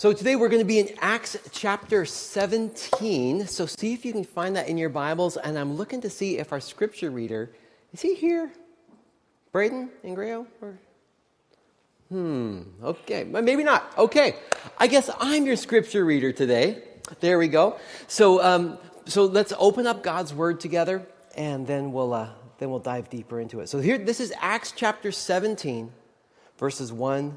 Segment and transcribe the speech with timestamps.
[0.00, 3.46] So today we're going to be in Acts chapter 17.
[3.46, 5.36] So see if you can find that in your Bibles.
[5.36, 7.50] And I'm looking to see if our scripture reader
[7.92, 8.50] is he here?
[9.52, 10.46] Braden Ingreo?
[10.62, 10.78] Or?
[12.08, 13.24] Hmm, okay.
[13.24, 13.92] Maybe not.
[13.98, 14.36] Okay.
[14.78, 16.82] I guess I'm your scripture reader today.
[17.20, 17.78] There we go.
[18.08, 21.06] So, um, so let's open up God's word together
[21.36, 23.68] and then we'll, uh, then we'll dive deeper into it.
[23.68, 25.92] So here, this is Acts chapter 17,
[26.56, 27.36] verses 1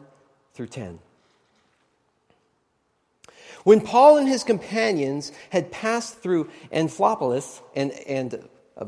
[0.54, 1.00] through 10.
[3.64, 8.48] When Paul and his companions had passed through Amphipolis and, and
[8.78, 8.86] uh,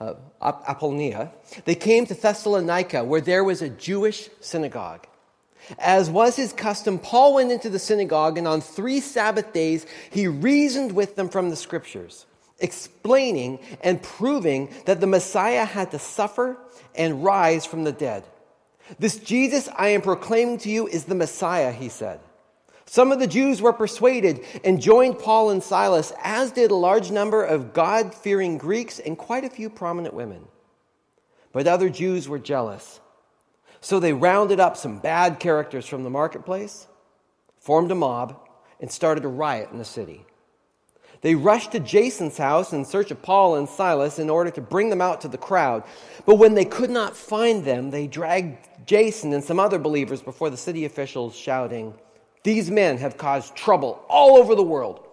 [0.00, 1.32] uh, Apollonia,
[1.64, 5.06] they came to Thessalonica, where there was a Jewish synagogue.
[5.78, 10.26] As was his custom, Paul went into the synagogue, and on three Sabbath days he
[10.26, 12.26] reasoned with them from the scriptures,
[12.60, 16.56] explaining and proving that the Messiah had to suffer
[16.94, 18.24] and rise from the dead.
[18.98, 22.20] This Jesus I am proclaiming to you is the Messiah, he said.
[22.90, 27.12] Some of the Jews were persuaded and joined Paul and Silas, as did a large
[27.12, 30.46] number of God fearing Greeks and quite a few prominent women.
[31.52, 32.98] But other Jews were jealous.
[33.80, 36.88] So they rounded up some bad characters from the marketplace,
[37.60, 38.36] formed a mob,
[38.80, 40.26] and started a riot in the city.
[41.20, 44.90] They rushed to Jason's house in search of Paul and Silas in order to bring
[44.90, 45.84] them out to the crowd.
[46.26, 50.50] But when they could not find them, they dragged Jason and some other believers before
[50.50, 51.94] the city officials, shouting,
[52.42, 55.06] these men have caused trouble all over the world.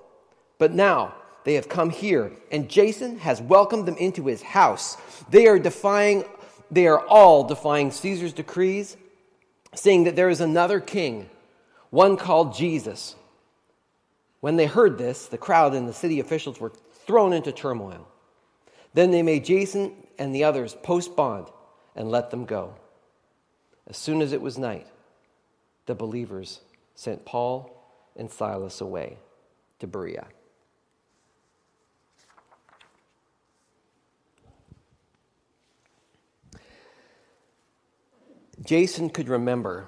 [0.58, 4.98] But now they have come here, and Jason has welcomed them into his house.
[5.30, 6.26] They are defying,
[6.72, 8.98] they are all defying Caesar's decrees,
[9.76, 11.30] saying that there is another king,
[11.90, 13.16] one called Jesus.
[14.40, 16.72] When they heard this, the crowd and the city officials were
[17.06, 18.08] thrown into turmoil.
[18.94, 21.48] Then they made Jason and the others post bond
[21.96, 22.74] and let them go.
[23.88, 24.88] As soon as it was night,
[25.86, 26.60] the believers
[26.98, 27.72] sent Paul
[28.16, 29.20] and Silas away
[29.78, 30.26] to Berea.
[38.66, 39.88] Jason could remember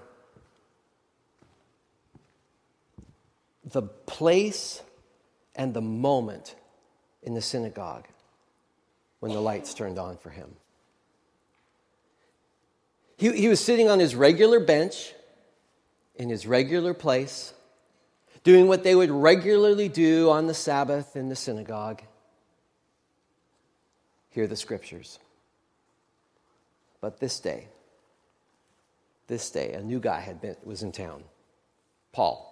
[3.66, 4.84] the place
[5.56, 6.54] and the moment
[7.24, 8.08] in the synagogue
[9.20, 10.52] when the lights turned on for him.
[13.18, 15.16] He, he was sitting on his regular bench
[16.20, 17.54] in his regular place,
[18.44, 22.04] doing what they would regularly do on the Sabbath in the synagogue.
[24.30, 25.18] Hear the scriptures.
[27.02, 27.70] But this day,
[29.28, 31.24] this day, a new guy had been, was in town,
[32.12, 32.46] Paul.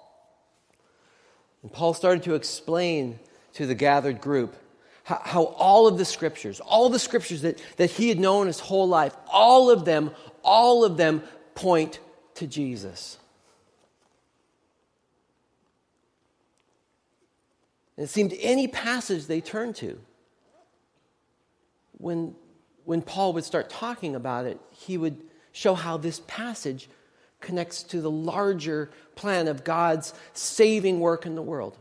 [1.62, 3.20] And Paul started to explain
[3.54, 4.56] to the gathered group
[5.04, 8.62] how, how, all of the scriptures, all the scriptures that, that he had known his
[8.62, 10.12] whole life, all of them,
[10.44, 11.22] all of them
[11.56, 12.00] point
[12.36, 13.18] to Jesus.
[17.98, 20.00] It seemed any passage they turned to,
[21.94, 22.36] when,
[22.86, 25.20] when Paul would start talking about it, he would
[25.52, 26.90] show how this passage
[27.42, 31.78] connects to the larger plan of God's saving work in the world.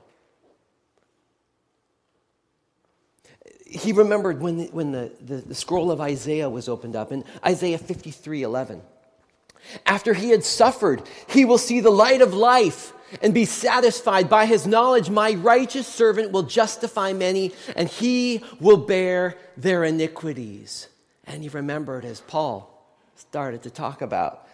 [3.66, 7.24] He remembered when, the, when the, the, the scroll of Isaiah was opened up in
[7.44, 8.80] Isaiah 53 11.
[9.84, 14.28] After he had suffered, he will see the light of life and be satisfied.
[14.28, 20.88] By his knowledge, my righteous servant will justify many, and he will bear their iniquities.
[21.24, 22.72] And he remembered as Paul
[23.16, 24.46] started to talk about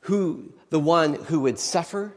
[0.00, 2.14] who the one who would suffer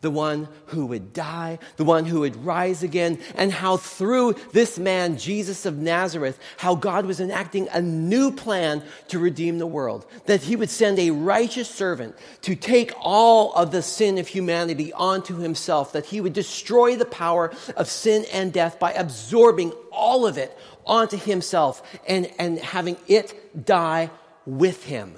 [0.00, 4.78] the one who would die, the one who would rise again, and how through this
[4.78, 10.06] man, Jesus of Nazareth, how God was enacting a new plan to redeem the world.
[10.26, 14.92] That he would send a righteous servant to take all of the sin of humanity
[14.92, 20.26] onto himself, that he would destroy the power of sin and death by absorbing all
[20.26, 20.56] of it
[20.86, 24.10] onto himself and, and having it die
[24.46, 25.16] with him.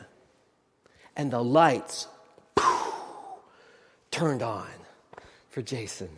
[1.17, 2.09] And the lights
[4.17, 4.67] turned on
[5.51, 6.09] for Jason.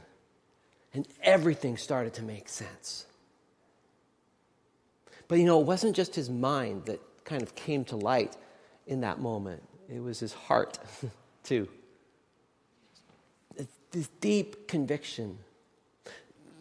[0.95, 3.07] And everything started to make sense.
[5.27, 8.37] But you know, it wasn't just his mind that kind of came to light
[8.87, 9.63] in that moment,
[9.93, 10.79] it was his heart,
[11.43, 11.69] too.
[13.91, 15.37] This deep conviction.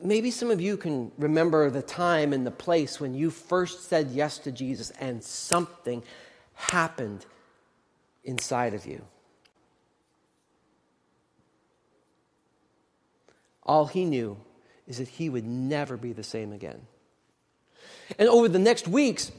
[0.02, 4.10] Maybe some of you can remember the time and the place when you first said
[4.12, 6.04] yes to Jesus and something
[6.56, 7.26] happened
[8.24, 9.04] inside of you.
[13.68, 14.38] All he knew
[14.88, 16.82] is that he would never be the same again.
[18.18, 19.32] And over the next weeks,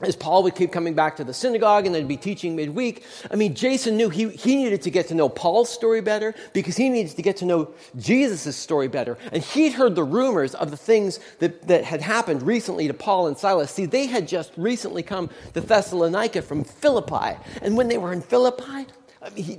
[0.00, 3.36] as Paul would keep coming back to the synagogue and then be teaching midweek, I
[3.36, 6.88] mean, Jason knew he, he needed to get to know Paul's story better because he
[6.88, 9.16] needed to get to know Jesus' story better.
[9.30, 13.28] And he'd heard the rumors of the things that, that had happened recently to Paul
[13.28, 13.70] and Silas.
[13.70, 17.38] See, they had just recently come to Thessalonica from Philippi.
[17.62, 18.86] And when they were in Philippi,
[19.22, 19.58] I mean, he,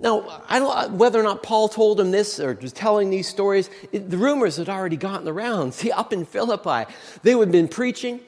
[0.00, 3.28] now, I don't uh, whether or not Paul told him this or was telling these
[3.28, 3.68] stories.
[3.92, 5.74] It, the rumors had already gotten around.
[5.80, 6.90] See, up in Philippi,
[7.22, 8.20] they had been preaching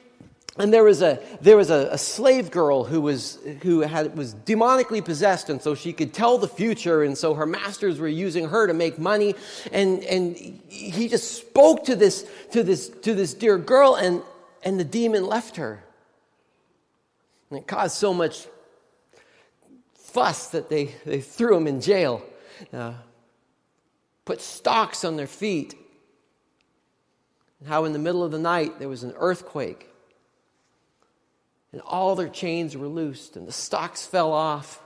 [0.57, 4.35] and there was a there was a, a, slave girl who was who had was
[4.35, 8.47] demonically possessed and so she could tell the future and so her masters were using
[8.47, 9.33] her to make money
[9.71, 10.37] and and
[10.69, 14.21] he just spoke to this to this to this dear girl and
[14.63, 15.83] and the demon left her
[17.49, 18.45] and it caused so much
[20.13, 22.23] fuss that they they threw him in jail.
[22.71, 22.93] Uh,
[24.25, 25.75] put stocks on their feet.
[27.59, 29.89] And how in the middle of the night there was an earthquake.
[31.71, 34.79] And all their chains were loosed and the stocks fell off.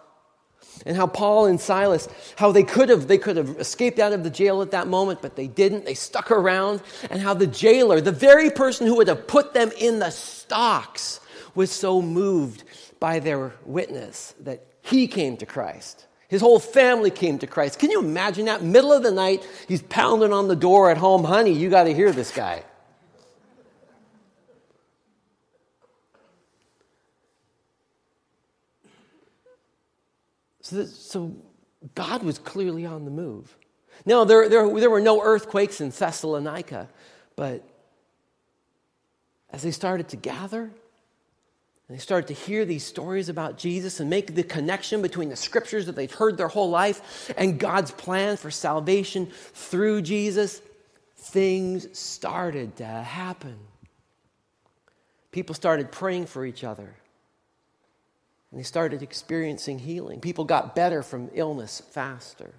[0.85, 2.07] And how paul and silas
[2.37, 5.21] how they could have they could have escaped out of the jail at that moment
[5.21, 5.85] but they didn't.
[5.85, 6.81] They stuck around.
[7.11, 11.19] And how the jailer the very person who would have put them in the stocks
[11.53, 12.63] was so moved
[12.99, 16.05] by their witness that he came to christ.
[16.29, 17.79] His whole family came to christ.
[17.79, 18.63] Can you imagine that?
[18.63, 21.93] Middle of the night he's pounding on the door at home honey you got to
[21.93, 22.63] hear this guy.
[30.61, 31.35] So, so
[31.95, 33.55] God was clearly on the move.
[34.05, 36.89] Now, there, there, there were no earthquakes in Thessalonica,
[37.35, 37.63] but
[39.49, 40.71] as they started to gather,
[41.89, 45.85] they started to hear these stories about Jesus and make the connection between the scriptures
[45.85, 50.61] that they've heard their whole life and God's plan for salvation through Jesus,
[51.15, 53.57] things started to happen.
[55.31, 56.95] People started praying for each other.
[58.51, 60.19] And they started experiencing healing.
[60.19, 62.53] People got better from illness faster.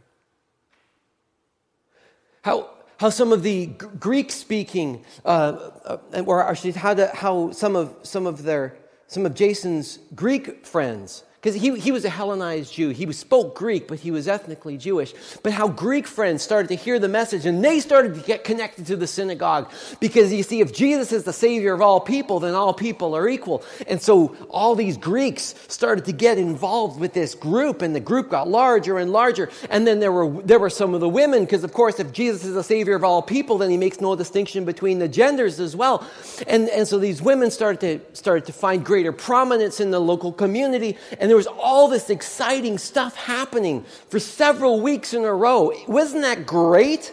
[2.43, 7.75] How, how some of the Greek speaking, uh, uh, or actually how, to, how some,
[7.75, 8.77] of, some, of their,
[9.09, 12.89] some of Jason's Greek friends because he, he was a Hellenized Jew.
[12.89, 15.15] He spoke Greek, but he was ethnically Jewish.
[15.45, 18.87] But how Greek friends started to hear the message and they started to get connected
[18.87, 19.71] to the synagogue.
[20.01, 23.29] Because you see, if Jesus is the Savior of all people, then all people are
[23.29, 23.63] equal.
[23.87, 28.31] And so all these Greeks started to get involved with this group, and the group
[28.31, 29.49] got larger and larger.
[29.71, 32.45] And then there were, there were some of the women, because of course, if Jesus
[32.45, 35.77] is the Savior of all people, then he makes no distinction between the genders as
[35.77, 36.05] well.
[36.49, 40.33] And, and so these women started to, started to find greater prominence in the local
[40.33, 40.97] community.
[41.21, 45.75] And and there was all this exciting stuff happening for several weeks in a row.
[45.87, 47.13] Wasn't that great?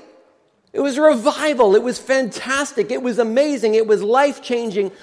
[0.72, 1.76] It was a revival.
[1.76, 2.92] It was fantastic.
[2.92, 3.76] It was amazing.
[3.76, 4.94] It was life changing.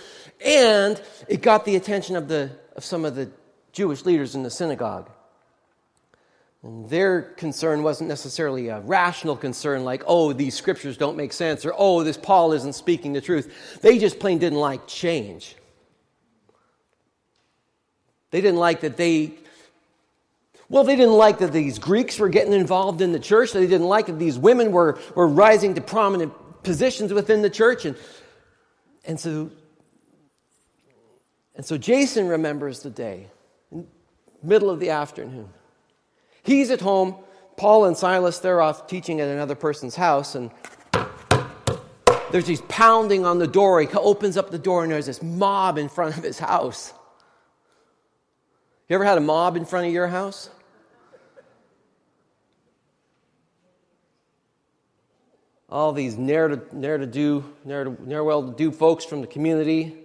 [0.43, 0.99] And
[1.29, 3.31] it got the attention of, the, of some of the
[3.73, 5.11] Jewish leaders in the synagogue.
[6.62, 11.67] And their concern wasn't necessarily a rational concern like, oh, these scriptures don't make sense,
[11.67, 13.79] or oh, this Paul isn't speaking the truth.
[13.82, 15.56] They just plain didn't like change.
[18.32, 19.34] They didn't like that they,
[20.69, 23.52] well, they didn't like that these Greeks were getting involved in the church.
[23.52, 26.32] They didn't like that these women were, were rising to prominent
[26.62, 27.84] positions within the church.
[27.84, 27.94] And,
[29.05, 29.50] and so,
[31.55, 33.29] and so Jason remembers the day,
[34.43, 35.50] middle of the afternoon.
[36.43, 37.17] He's at home.
[37.58, 40.50] Paul and Silas, they're off teaching at another person's house, and
[42.32, 43.82] there's these pounding on the door.
[43.82, 46.94] He opens up the door, and there's this mob in front of his house.
[48.93, 50.51] You ever had a mob in front of your house?
[55.70, 59.96] All these ne'er to do, ne'er well to do folks from the community,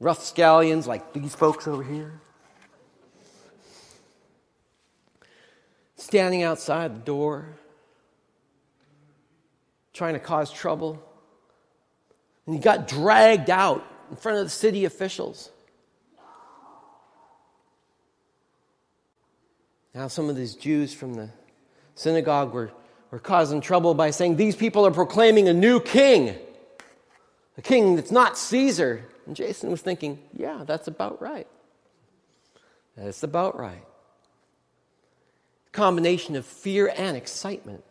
[0.00, 2.18] rough scallions like these folks over here,
[5.96, 7.58] standing outside the door,
[9.92, 10.98] trying to cause trouble.
[12.46, 15.50] And he got dragged out in front of the city officials.
[19.96, 21.30] Now, some of these Jews from the
[21.94, 22.70] synagogue were,
[23.10, 26.36] were causing trouble by saying, These people are proclaiming a new king,
[27.56, 29.02] a king that's not Caesar.
[29.26, 31.46] And Jason was thinking, Yeah, that's about right.
[32.94, 33.82] That's about right.
[35.72, 37.82] Combination of fear and excitement.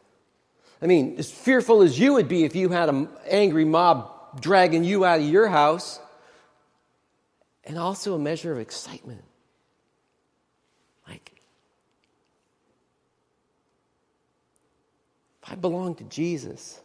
[0.84, 4.84] I mean, as fearful as you would be if you had an angry mob dragging
[4.84, 6.00] you out of your house,
[7.64, 9.24] and also a measure of excitement.
[11.08, 11.35] Like,
[15.48, 16.80] I belong to Jesus,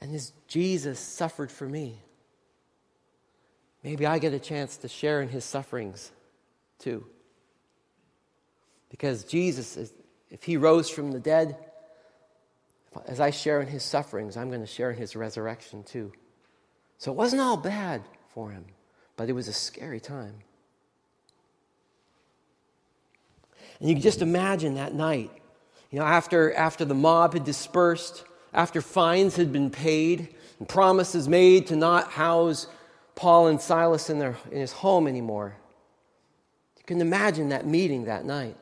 [0.00, 2.00] and this Jesus suffered for me,
[3.82, 6.12] maybe I get a chance to share in his sufferings
[6.78, 7.06] too.
[8.90, 9.92] Because Jesus, is,
[10.30, 11.56] if he rose from the dead,
[13.06, 16.12] as I share in his sufferings, I'm going to share in his resurrection too.
[16.98, 18.64] So it wasn't all bad for him,
[19.16, 20.34] but it was a scary time.
[23.80, 25.30] And you can just imagine that night,
[25.90, 31.28] you know, after, after the mob had dispersed, after fines had been paid, and promises
[31.28, 32.66] made to not house
[33.14, 35.56] Paul and Silas in, their, in his home anymore.
[36.78, 38.56] You can imagine that meeting that night.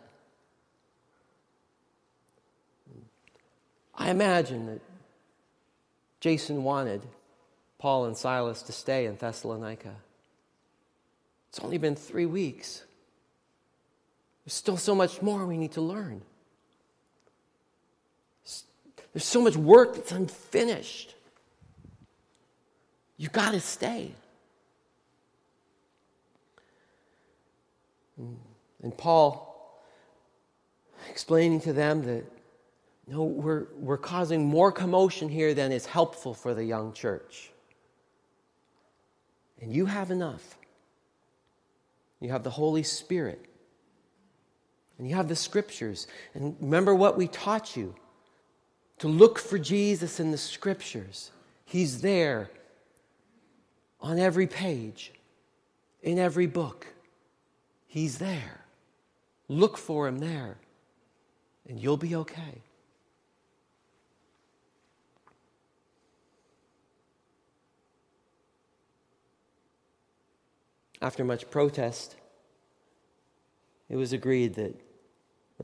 [3.96, 4.80] I imagine that
[6.20, 7.02] Jason wanted
[7.78, 9.94] Paul and Silas to stay in Thessalonica.
[11.50, 12.82] It's only been three weeks.
[14.44, 16.22] There's still so much more we need to learn.
[19.14, 21.14] There's so much work that's unfinished.
[23.16, 24.12] You've got to stay.
[28.18, 29.80] And Paul
[31.08, 32.24] explaining to them that
[33.06, 37.50] no, we're, we're causing more commotion here than is helpful for the young church.
[39.60, 40.56] And you have enough.
[42.20, 43.44] You have the Holy Spirit.
[44.98, 46.06] And you have the scriptures.
[46.32, 47.94] And remember what we taught you
[48.98, 51.30] to look for Jesus in the scriptures.
[51.64, 52.50] He's there
[54.00, 55.12] on every page,
[56.02, 56.86] in every book.
[57.86, 58.64] He's there.
[59.48, 60.56] Look for him there,
[61.68, 62.62] and you'll be okay.
[71.02, 72.16] After much protest,
[73.90, 74.74] it was agreed that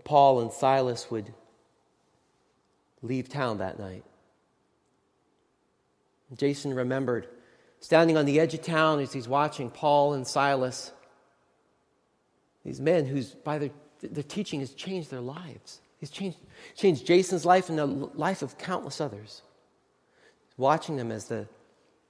[0.04, 1.32] Paul and Silas would
[3.02, 4.04] leave town that night.
[6.36, 7.28] Jason remembered
[7.80, 10.92] standing on the edge of town as he's watching Paul and Silas,
[12.64, 13.70] these men whose, by their,
[14.02, 15.80] their teaching, has changed their lives.
[15.98, 16.38] He's changed,
[16.76, 19.42] changed Jason's life and the life of countless others.
[20.56, 21.48] Watching them as, the,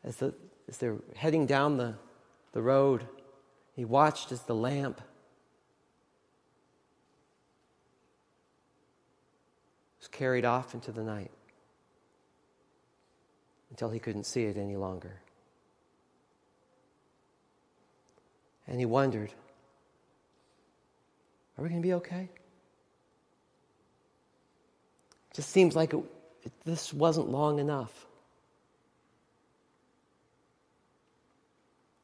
[0.02, 0.34] as, the,
[0.68, 1.94] as they're heading down the,
[2.52, 3.06] the road,
[3.74, 5.00] he watched as the lamp
[10.20, 11.30] carried off into the night
[13.70, 15.18] until he couldn't see it any longer.
[18.66, 19.32] And he wondered,
[21.56, 22.28] are we going to be okay?
[25.30, 26.04] It just seems like it,
[26.42, 28.06] it, this wasn't long enough.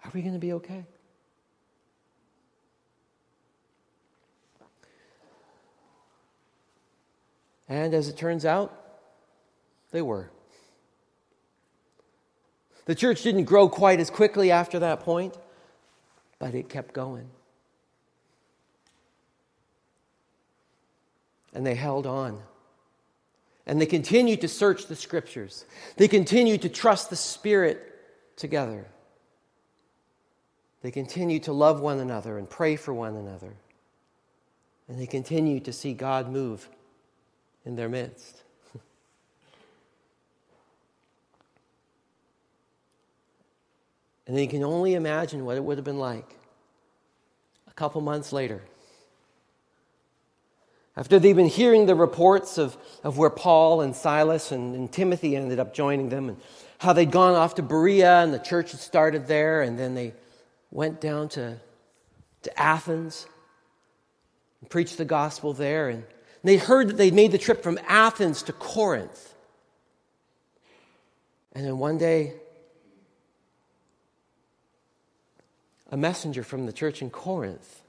[0.03, 0.87] Are we going to be okay?
[7.69, 8.73] And as it turns out,
[9.91, 10.31] they were.
[12.85, 15.37] The church didn't grow quite as quickly after that point,
[16.39, 17.29] but it kept going.
[21.53, 22.41] And they held on.
[23.67, 25.65] And they continued to search the scriptures.
[25.97, 27.83] They continued to trust the Spirit
[28.37, 28.87] together.
[30.83, 33.55] They continued to love one another and pray for one another.
[34.87, 36.69] And they continued to see God move
[37.67, 38.43] in their midst.
[44.27, 46.37] and then you can only imagine what it would have been like
[47.69, 48.63] a couple months later.
[50.97, 55.37] After they've been hearing the reports of, of where Paul and Silas and, and Timothy
[55.37, 56.41] ended up joining them, and
[56.79, 60.15] how they'd gone off to Berea and the church had started there, and then they
[60.71, 61.59] went down to,
[62.43, 63.27] to Athens
[64.61, 65.89] and preached the gospel there.
[66.47, 69.35] And they heard that they made the trip from Athens to Corinth.
[71.53, 72.35] And then one day,
[75.91, 77.83] a messenger from the church in Corinth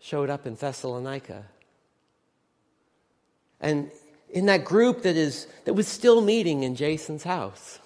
[0.00, 1.44] showed up in Thessalonica.
[3.60, 3.90] And
[4.30, 7.78] in that group that, is, that was still meeting in Jason's house,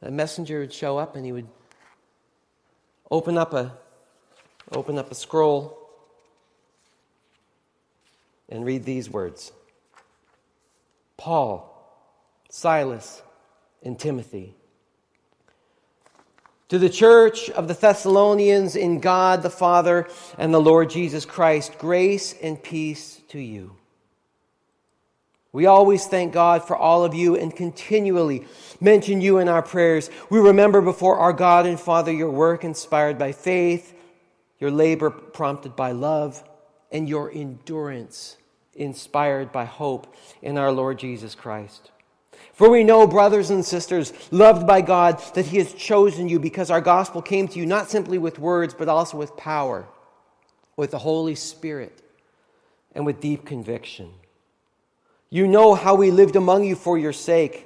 [0.00, 1.48] a messenger would show up and he would
[3.10, 3.76] open up a,
[4.72, 5.78] open up a scroll
[8.48, 9.52] and read these words
[11.16, 11.74] Paul,
[12.50, 13.22] Silas,
[13.82, 14.54] and Timothy.
[16.68, 21.78] To the church of the Thessalonians in God the Father and the Lord Jesus Christ,
[21.78, 23.76] grace and peace to you.
[25.50, 28.46] We always thank God for all of you and continually
[28.80, 30.10] mention you in our prayers.
[30.28, 33.94] We remember before our God and Father your work inspired by faith,
[34.60, 36.44] your labor prompted by love,
[36.90, 38.36] and your endurance
[38.74, 41.90] inspired by hope in our Lord Jesus Christ.
[42.52, 46.70] For we know, brothers and sisters, loved by God, that He has chosen you because
[46.70, 49.86] our gospel came to you not simply with words, but also with power,
[50.76, 52.02] with the Holy Spirit,
[52.94, 54.10] and with deep conviction.
[55.30, 57.64] You know how we lived among you for your sake.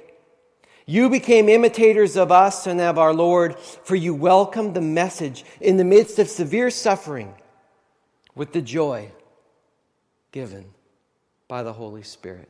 [0.85, 5.77] You became imitators of us and of our Lord, for you welcomed the message in
[5.77, 7.33] the midst of severe suffering
[8.35, 9.11] with the joy
[10.31, 10.65] given
[11.47, 12.49] by the Holy Spirit.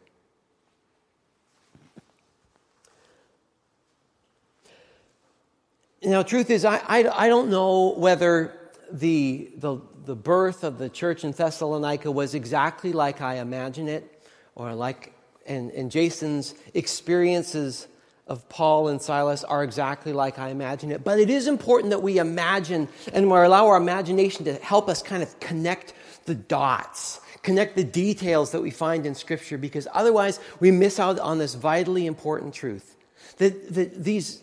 [6.06, 8.58] Now, truth is, I, I, I don't know whether
[8.92, 14.22] the, the, the birth of the church in Thessalonica was exactly like I imagine it,
[14.56, 15.14] or like,
[15.46, 17.88] and, and Jason's experiences
[18.28, 21.04] of Paul and Silas are exactly like I imagine it.
[21.04, 25.02] But it is important that we imagine and we allow our imagination to help us
[25.02, 25.94] kind of connect
[26.26, 31.20] the dots, connect the details that we find in Scripture, because otherwise we miss out
[31.20, 32.96] on this vitally important truth.
[33.38, 34.42] That, that these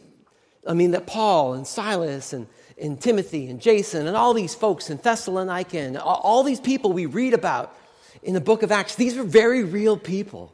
[0.67, 2.47] I mean, that Paul and Silas and,
[2.79, 7.07] and Timothy and Jason and all these folks in Thessalonica and all these people we
[7.07, 7.75] read about
[8.23, 10.53] in the book of Acts, these were very real people.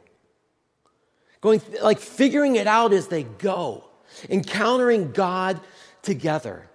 [1.41, 3.83] Going, like, figuring it out as they go,
[4.29, 5.59] encountering God
[6.01, 6.67] together.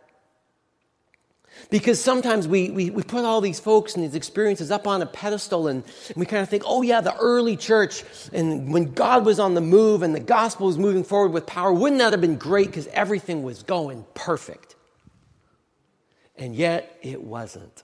[1.70, 5.06] Because sometimes we, we, we put all these folks and these experiences up on a
[5.06, 9.24] pedestal and, and we kind of think, oh, yeah, the early church, and when God
[9.24, 12.20] was on the move and the gospel was moving forward with power, wouldn't that have
[12.20, 14.76] been great because everything was going perfect?
[16.36, 17.82] And yet it wasn't.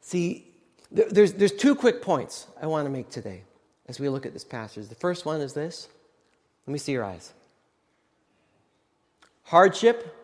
[0.00, 0.49] See,
[0.90, 3.42] there's, there's two quick points I want to make today
[3.86, 4.88] as we look at this passage.
[4.88, 5.88] The first one is this.
[6.66, 7.32] Let me see your eyes.
[9.44, 10.16] Hardship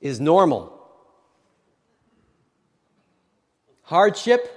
[0.00, 0.72] is normal.
[3.82, 4.52] Hardship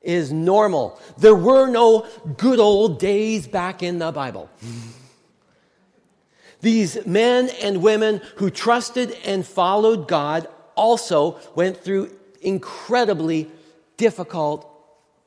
[0.00, 1.00] is normal.
[1.18, 4.50] There were no good old days back in the Bible.
[6.60, 13.50] These men and women who trusted and followed God also went through incredibly
[14.02, 14.68] difficult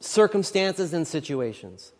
[0.02, 1.94] circumstances and situations.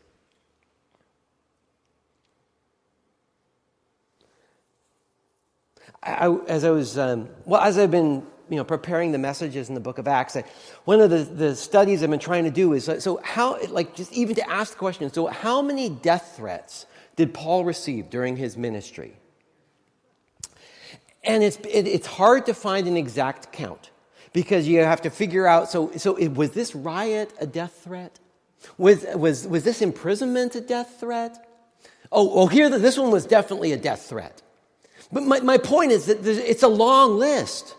[6.04, 9.74] I, as I was, um, well, as I've been, you know, preparing the messages in
[9.74, 10.44] the book of Acts, I,
[10.84, 14.12] one of the, the studies I've been trying to do is, so how, like, just
[14.12, 18.58] even to ask the question, so how many death threats did Paul receive during his
[18.58, 19.16] ministry?
[21.24, 23.92] And it's, it, it's hard to find an exact count
[24.36, 28.20] because you have to figure out, so, so it, was this riot a death threat?
[28.78, 31.50] Was, was, was this imprisonment a death threat?
[32.12, 34.42] Oh, oh, here, this one was definitely a death threat.
[35.10, 37.76] But my, my point is that it's a long list.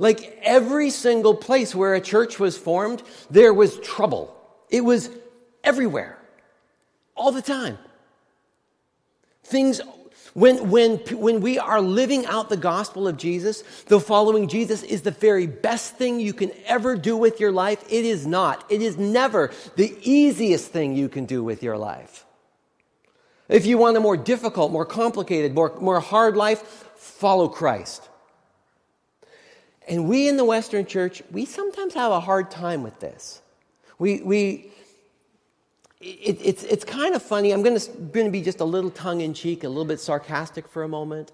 [0.00, 4.36] Like every single place where a church was formed, there was trouble.
[4.68, 5.10] It was
[5.62, 6.18] everywhere,
[7.14, 7.78] all the time.
[9.44, 9.80] Things,
[10.34, 15.02] when, when, when we are living out the gospel of Jesus, the following Jesus is
[15.02, 17.82] the very best thing you can ever do with your life.
[17.90, 18.64] It is not.
[18.70, 22.24] It is never the easiest thing you can do with your life.
[23.48, 26.60] If you want a more difficult, more complicated, more, more hard life,
[26.94, 28.08] follow Christ.
[29.88, 33.42] And we in the Western church, we sometimes have a hard time with this.
[33.98, 34.70] We, we,
[36.00, 37.52] it, it's, it's kind of funny.
[37.52, 40.82] I'm going to be just a little tongue in cheek, a little bit sarcastic for
[40.82, 41.30] a moment.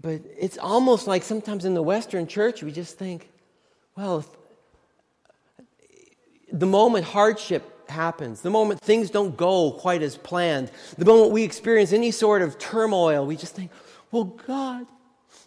[0.00, 3.30] But it's almost like sometimes in the Western church, we just think,
[3.96, 4.24] well,
[6.50, 11.42] the moment hardship happens, the moment things don't go quite as planned, the moment we
[11.42, 13.70] experience any sort of turmoil, we just think,
[14.10, 14.86] well, God,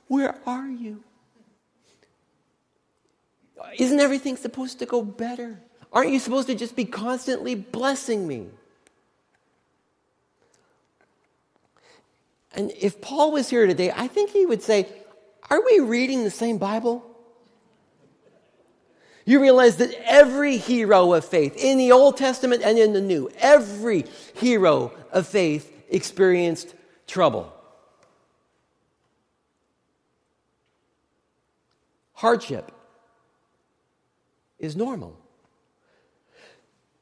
[0.07, 1.03] where are you?
[3.77, 5.59] Isn't everything supposed to go better?
[5.95, 8.47] Aren't you supposed to just be constantly blessing me?
[12.53, 14.89] And if Paul was here today, I think he would say,
[15.49, 17.03] Are we reading the same Bible?
[19.23, 23.31] You realize that every hero of faith, in the Old Testament and in the New,
[23.39, 24.05] every
[24.35, 26.75] hero of faith experienced
[27.07, 27.51] trouble.
[32.13, 32.71] Hardship
[34.59, 35.17] is normal.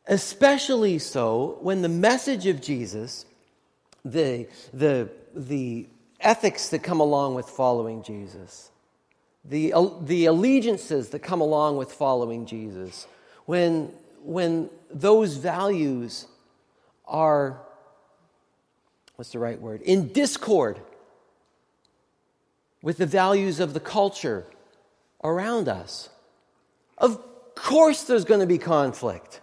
[0.07, 3.25] Especially so when the message of Jesus,
[4.03, 5.87] the, the, the
[6.19, 8.69] ethics that come along with following Jesus,
[9.45, 13.07] the, the allegiances that come along with following Jesus,
[13.45, 16.27] when, when those values
[17.05, 17.61] are,
[19.15, 20.79] what's the right word, in discord
[22.83, 24.45] with the values of the culture
[25.23, 26.09] around us.
[26.97, 27.19] Of
[27.55, 29.39] course, there's going to be conflict.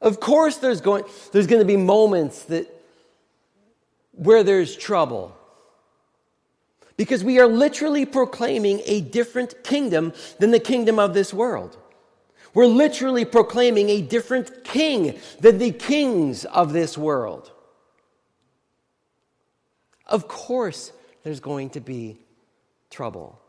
[0.00, 2.66] Of course, there's going, there's going to be moments that,
[4.12, 5.36] where there's trouble.
[6.96, 11.76] Because we are literally proclaiming a different kingdom than the kingdom of this world.
[12.52, 17.52] We're literally proclaiming a different king than the kings of this world.
[20.06, 22.18] Of course, there's going to be
[22.90, 23.40] trouble.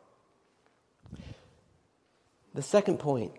[2.54, 3.32] The second point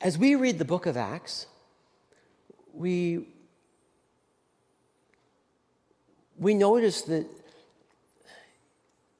[0.00, 1.46] as we read the book of Acts,
[2.72, 3.26] we,
[6.38, 7.26] we notice that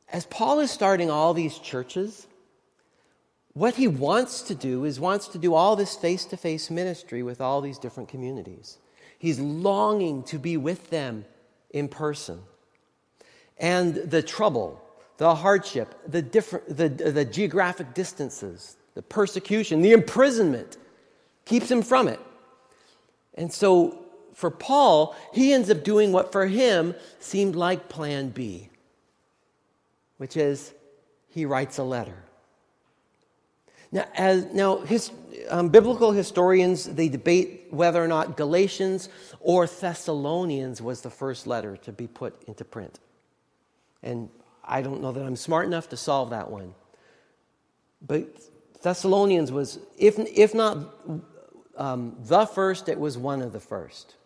[0.08, 2.26] as Paul is starting all these churches,
[3.52, 7.22] what he wants to do is wants to do all this face to face ministry
[7.22, 8.78] with all these different communities.
[9.18, 11.26] He's longing to be with them
[11.70, 12.40] in person.
[13.58, 14.82] And the trouble,
[15.18, 20.76] the hardship, the, different, the, the geographic distances, the persecution, the imprisonment
[21.44, 22.20] keeps him from it.
[23.34, 23.98] And so
[24.34, 28.68] for Paul, he ends up doing what for him seemed like plan B,
[30.16, 30.72] which is
[31.28, 32.24] he writes a letter.
[33.92, 35.10] Now, as, now his,
[35.48, 39.08] um, biblical historians, they debate whether or not Galatians
[39.40, 43.00] or Thessalonians was the first letter to be put into print.
[44.02, 44.28] And
[44.64, 46.74] I don't know that I'm smart enough to solve that one.
[48.06, 48.28] But
[48.82, 50.78] Thessalonians was, if, if not
[51.76, 54.16] um, the first, it was one of the first.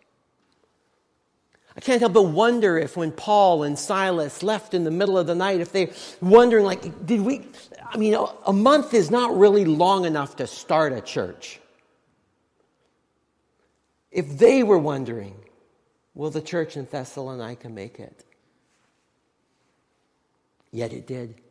[1.77, 5.27] I can't help but wonder if when Paul and Silas left in the middle of
[5.27, 5.91] the night, if they
[6.21, 7.45] wondering like, did we?
[7.89, 8.15] I mean,
[8.45, 11.59] a month is not really long enough to start a church.
[14.09, 15.35] If they were wondering,
[16.13, 18.23] will the church in Thessalonica make it?
[20.71, 21.41] Yet it did.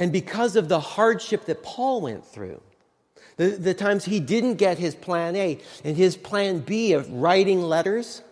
[0.00, 2.62] And because of the hardship that Paul went through,
[3.36, 7.62] the, the times he didn't get his plan A and his plan B of writing
[7.62, 8.22] letters,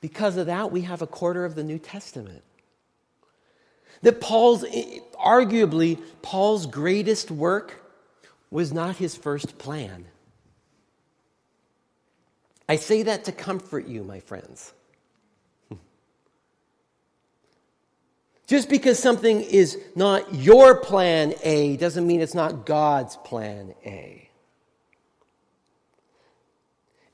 [0.00, 2.42] because of that, we have a quarter of the New Testament.
[4.02, 7.80] That Paul's, eh, arguably, Paul's greatest work
[8.50, 10.06] was not his first plan.
[12.68, 14.72] I say that to comfort you, my friends.
[18.52, 24.28] Just because something is not your plan A doesn't mean it's not God's plan A.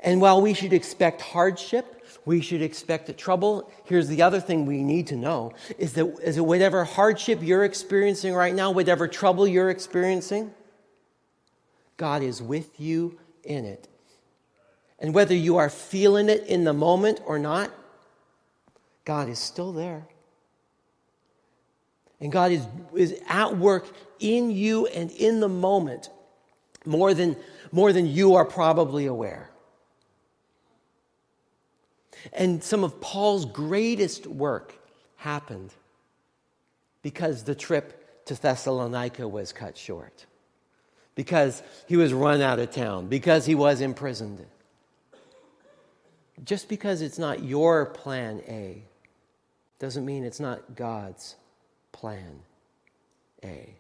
[0.01, 3.71] And while we should expect hardship, we should expect trouble.
[3.85, 7.65] Here's the other thing we need to know is that, is that whatever hardship you're
[7.65, 10.53] experiencing right now, whatever trouble you're experiencing,
[11.97, 13.87] God is with you in it.
[14.99, 17.71] And whether you are feeling it in the moment or not,
[19.05, 20.09] God is still there.
[22.21, 23.87] And God is, is at work
[24.19, 26.11] in you and in the moment
[26.85, 27.37] more than,
[27.71, 29.51] more than you are probably aware.
[32.33, 34.75] And some of Paul's greatest work
[35.17, 35.73] happened
[37.03, 40.27] because the trip to Thessalonica was cut short,
[41.15, 44.45] because he was run out of town, because he was imprisoned.
[46.45, 48.83] Just because it's not your plan A
[49.79, 51.37] doesn't mean it's not God's
[51.93, 52.41] plan
[53.45, 53.75] A.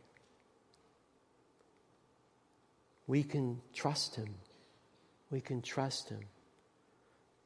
[3.06, 4.34] We can trust Him.
[5.30, 6.20] We can trust Him.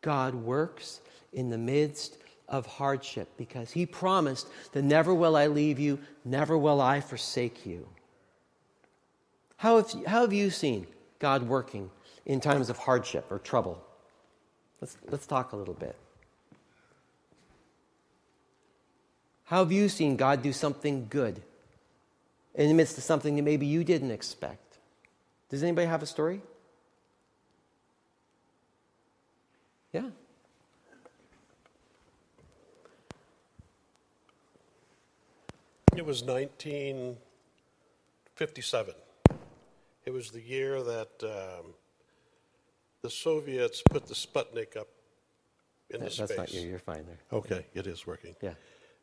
[0.01, 1.01] God works
[1.33, 6.59] in the midst of hardship because He promised that never will I leave you, never
[6.59, 7.87] will I forsake you.
[9.57, 10.89] How have, you, how have you seen
[11.21, 11.89] God working
[12.27, 13.81] in times of hardship or trouble?
[14.81, 15.97] Let's, let's talk a little bit.
[19.53, 21.43] How have you seen God do something good
[22.55, 24.79] in the midst of something that maybe you didn't expect?
[25.51, 26.41] Does anybody have a story?
[29.93, 30.09] Yeah.
[35.97, 38.95] It was 1957.
[40.07, 41.75] It was the year that um,
[43.03, 44.89] the Soviets put the Sputnik up
[45.91, 46.29] into That's space.
[46.29, 46.71] That's not you.
[46.71, 47.19] You're fine there.
[47.31, 48.35] Okay, it is working.
[48.41, 48.55] Yeah.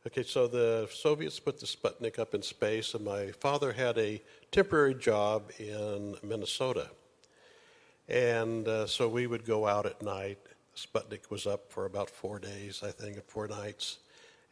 [0.07, 4.21] Okay, so the Soviets put the Sputnik up in space, and my father had a
[4.49, 6.89] temporary job in Minnesota.
[8.07, 10.37] And uh, so we would go out at night.
[10.73, 13.97] Sputnik was up for about four days, I think, and four nights,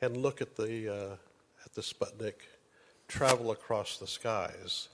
[0.01, 1.15] and look at the uh,
[1.63, 2.41] at the Sputnik
[3.07, 4.89] travel across the skies.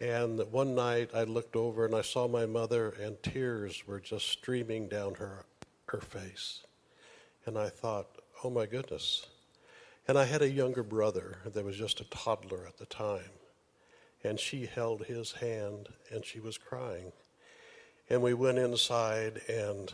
[0.00, 4.26] And one night I looked over and I saw my mother, and tears were just
[4.30, 5.44] streaming down her
[5.88, 6.60] her face.
[7.44, 8.06] And I thought,
[8.42, 9.26] oh my goodness
[10.08, 13.30] And I had a younger brother that was just a toddler at the time.
[14.22, 17.12] And she held his hand and she was crying.
[18.08, 19.92] And we went inside, and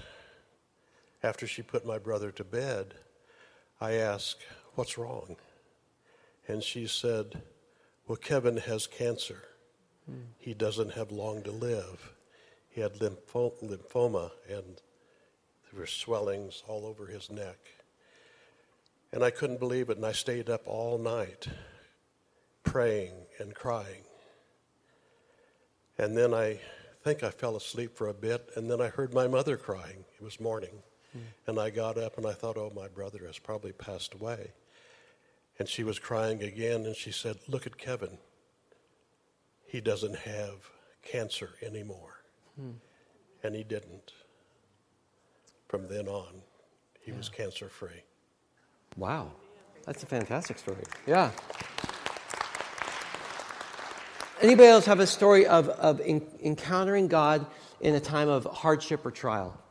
[1.23, 2.95] after she put my brother to bed,
[3.81, 4.43] I asked,
[4.75, 5.37] What's wrong?
[6.47, 7.41] And she said,
[8.07, 9.45] Well, Kevin has cancer.
[10.39, 12.13] He doesn't have long to live.
[12.69, 14.81] He had lymphoma, and
[15.71, 17.59] there were swellings all over his neck.
[19.13, 21.49] And I couldn't believe it, and I stayed up all night
[22.65, 24.03] praying and crying.
[25.99, 26.59] And then I
[27.05, 30.05] think I fell asleep for a bit, and then I heard my mother crying.
[30.19, 30.83] It was morning.
[31.17, 31.21] Mm.
[31.47, 34.53] And I got up and I thought, oh, my brother has probably passed away.
[35.59, 38.19] And she was crying again, and she said, Look at Kevin.
[39.67, 40.71] He doesn't have
[41.03, 42.23] cancer anymore.
[42.61, 42.75] Mm.
[43.43, 44.13] And he didn't.
[45.69, 46.43] From then on,
[47.01, 47.19] he yeah.
[47.19, 48.03] was cancer free.
[48.97, 49.33] Wow.
[49.85, 50.85] That's a fantastic story.
[51.07, 51.31] Yeah.
[54.41, 57.47] Anybody else have a story of, of in, encountering God
[57.81, 59.62] in a time of hardship or trial?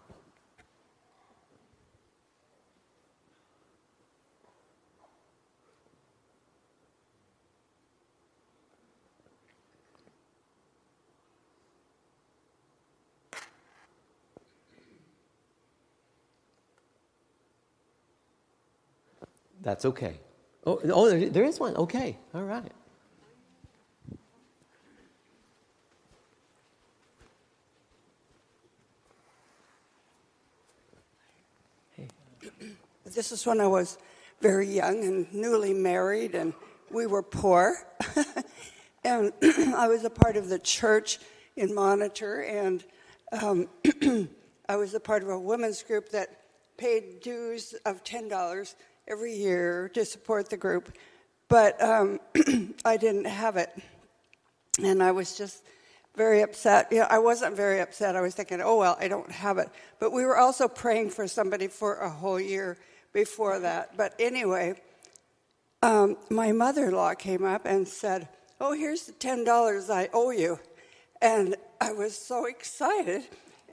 [19.71, 20.19] That's okay.
[20.67, 21.77] Oh, oh, there is one.
[21.77, 22.17] Okay.
[22.35, 22.69] All right.
[33.05, 33.97] This is when I was
[34.41, 36.53] very young and newly married, and
[36.89, 37.77] we were poor.
[39.05, 39.31] and
[39.73, 41.19] I was a part of the church
[41.55, 42.83] in Monitor, and
[43.31, 43.69] um,
[44.67, 46.41] I was a part of a women's group that
[46.75, 48.75] paid dues of $10
[49.07, 50.95] every year to support the group.
[51.47, 52.19] But um,
[52.85, 53.69] I didn't have it.
[54.81, 55.63] And I was just
[56.15, 56.87] very upset.
[56.91, 58.15] You know, I wasn't very upset.
[58.15, 59.69] I was thinking, oh, well, I don't have it.
[59.99, 62.77] But we were also praying for somebody for a whole year
[63.13, 63.97] before that.
[63.97, 64.75] But anyway,
[65.81, 68.27] um, my mother in law came up and said,
[68.59, 70.59] Oh, here's the $10 I owe you.
[71.19, 73.23] And I was so excited.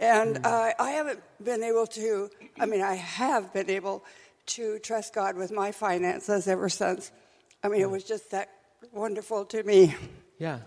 [0.00, 4.04] And uh, I haven't been able to, I mean, I have been able
[4.48, 7.10] to trust God with my finances ever since.
[7.62, 8.48] I mean, it was just that
[8.92, 9.94] wonderful to me.
[10.38, 10.60] Yeah.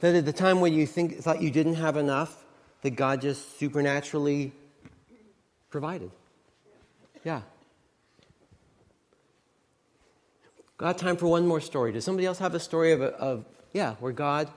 [0.00, 2.44] That at the time when you think, thought you didn't have enough,
[2.82, 4.52] that God just supernaturally
[5.70, 6.10] provided.
[7.24, 7.42] Yeah.
[10.76, 11.90] Got time for one more story.
[11.92, 14.48] Does somebody else have a story of, of yeah, where God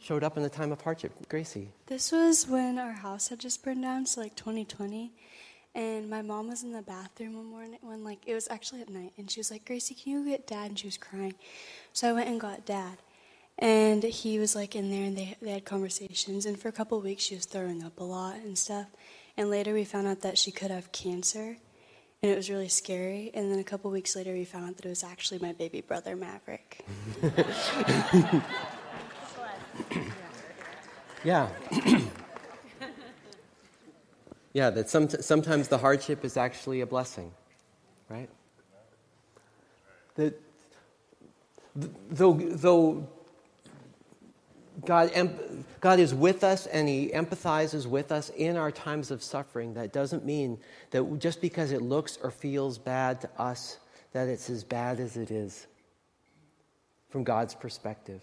[0.00, 1.12] showed up in a time of hardship?
[1.28, 1.68] Gracie.
[1.86, 5.12] This was when our house had just burned down, so like 2020.
[5.74, 8.88] And my mom was in the bathroom one morning when like it was actually at
[8.88, 10.68] night and she was like, Gracie, can you get dad?
[10.68, 11.34] And she was crying.
[11.92, 12.98] So I went and got dad.
[13.58, 16.46] And he was like in there and they, they had conversations.
[16.46, 18.86] And for a couple of weeks she was throwing up a lot and stuff.
[19.36, 21.56] And later we found out that she could have cancer
[22.24, 23.30] and it was really scary.
[23.34, 25.82] And then a couple weeks later, we found out that it was actually my baby
[25.82, 26.82] brother, Maverick.
[31.22, 31.50] yeah.
[34.54, 37.32] yeah, that some, sometimes the hardship is actually a blessing,
[38.08, 38.30] right?
[40.14, 40.40] That
[41.74, 43.08] though, though
[44.84, 45.10] God,
[45.80, 49.74] God is with us and He empathizes with us in our times of suffering.
[49.74, 50.58] That doesn't mean
[50.90, 53.78] that just because it looks or feels bad to us,
[54.12, 55.66] that it's as bad as it is
[57.08, 58.20] from God's perspective.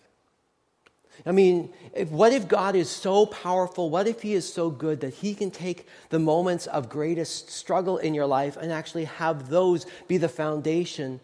[1.26, 3.90] I mean, if, what if God is so powerful?
[3.90, 7.98] What if He is so good that He can take the moments of greatest struggle
[7.98, 11.20] in your life and actually have those be the foundation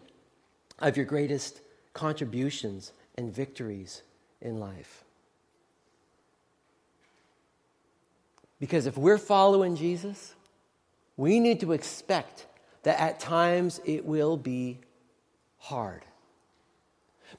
[0.78, 1.60] of your greatest
[1.94, 4.02] contributions and victories
[4.40, 5.04] in life?
[8.60, 10.34] Because if we're following Jesus,
[11.16, 12.46] we need to expect
[12.84, 14.78] that at times it will be
[15.58, 16.04] hard.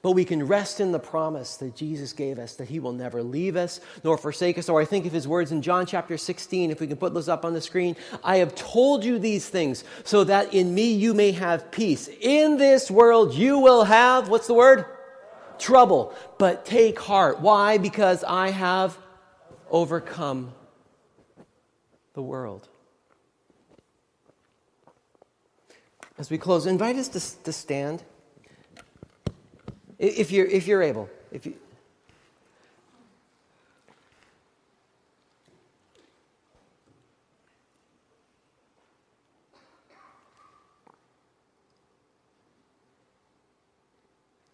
[0.02, 3.22] But we can rest in the promise that Jesus gave us that he will never
[3.22, 4.68] leave us nor forsake us.
[4.68, 7.28] Or I think of his words in John chapter 16, if we can put those
[7.28, 7.96] up on the screen.
[8.24, 12.08] I have told you these things so that in me you may have peace.
[12.20, 14.86] In this world you will have, what's the word?
[15.58, 16.14] Trouble.
[16.38, 17.40] But take heart.
[17.40, 17.76] Why?
[17.76, 18.96] Because I have
[19.70, 20.54] overcome
[22.14, 22.68] the world.
[26.18, 28.02] As we close, invite us to, to stand.
[30.00, 31.10] If you're, if you're able.
[31.30, 31.54] If you,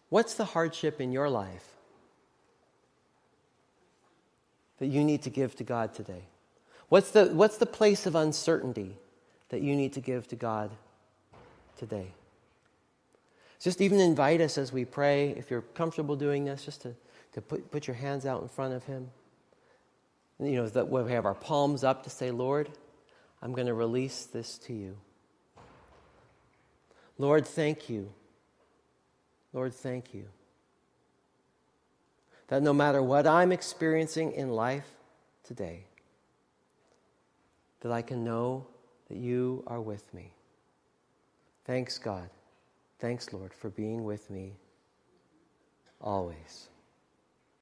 [0.09, 1.75] What's the hardship in your life
[4.79, 6.23] that you need to give to God today?
[6.89, 8.95] What's the, what's the place of uncertainty
[9.49, 10.71] that you need to give to God
[11.77, 12.13] today?
[13.59, 16.93] Just even invite us as we pray, if you're comfortable doing this, just to,
[17.33, 19.09] to put, put your hands out in front of Him.
[20.39, 22.69] You know, that we have our palms up to say, Lord,
[23.41, 24.97] I'm going to release this to you.
[27.17, 28.11] Lord, thank you.
[29.53, 30.25] Lord, thank you.
[32.49, 34.87] That no matter what I'm experiencing in life
[35.43, 35.85] today,
[37.81, 38.67] that I can know
[39.09, 40.31] that you are with me.
[41.65, 42.29] Thanks, God.
[42.99, 44.53] Thanks, Lord, for being with me
[46.01, 46.69] always.